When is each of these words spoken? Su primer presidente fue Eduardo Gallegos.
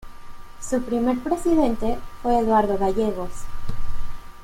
Su 0.59 0.81
primer 0.81 1.19
presidente 1.19 1.99
fue 2.23 2.39
Eduardo 2.39 2.75
Gallegos. 2.75 3.29